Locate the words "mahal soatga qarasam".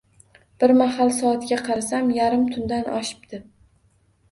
0.79-2.11